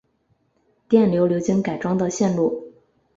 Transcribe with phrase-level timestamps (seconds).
[0.89, 2.73] 电流流经改装的线路